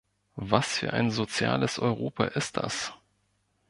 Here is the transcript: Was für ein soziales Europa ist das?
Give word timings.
Was 0.37 0.79
für 0.79 0.93
ein 0.93 1.11
soziales 1.11 1.77
Europa 1.77 2.25
ist 2.25 2.57
das? 2.57 2.91